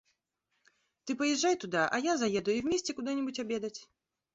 Ты 1.05 1.11
поезжай 1.21 1.55
туда, 1.55 1.87
а 1.87 1.97
я 1.99 2.17
заеду, 2.17 2.49
и 2.49 2.61
вместе 2.61 2.95
куда-нибудь 2.95 3.39
обедать. 3.39 3.87